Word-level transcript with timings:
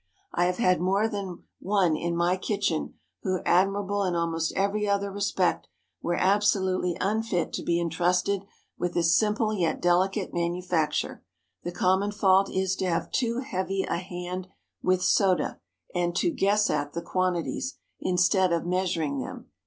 I 0.33 0.45
have 0.45 0.57
had 0.57 0.81
more 0.81 1.07
than 1.07 1.43
one 1.59 1.95
in 1.95 2.15
my 2.15 2.35
kitchen, 2.35 2.95
who, 3.21 3.39
admirable 3.45 4.03
in 4.03 4.15
almost 4.15 4.51
every 4.55 4.87
other 4.89 5.11
respect, 5.11 5.67
were 6.01 6.15
absolutely 6.15 6.97
unfit 6.99 7.53
to 7.53 7.63
be 7.63 7.79
intrusted 7.79 8.41
with 8.79 8.95
this 8.95 9.15
simple 9.15 9.53
yet 9.53 9.79
delicate 9.79 10.33
manufacture. 10.33 11.23
The 11.61 11.71
common 11.71 12.11
fault 12.11 12.49
is 12.49 12.75
to 12.77 12.85
have 12.89 13.11
too 13.11 13.41
"heavy 13.41 13.83
a 13.83 13.97
hand" 13.97 14.47
with 14.81 15.03
soda, 15.03 15.59
and 15.93 16.15
to 16.15 16.31
"guess 16.31 16.71
at" 16.71 16.93
the 16.93 17.03
quantities, 17.03 17.75
instead 17.99 18.51
of 18.51 18.65
measuring 18.65 19.19
them. 19.19 19.51